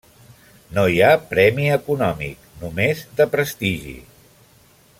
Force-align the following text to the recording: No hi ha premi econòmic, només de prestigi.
No 0.77 0.85
hi 0.93 0.95
ha 1.07 1.19
premi 1.33 1.67
econòmic, 1.75 2.49
només 2.63 3.05
de 3.21 3.29
prestigi. 3.35 3.95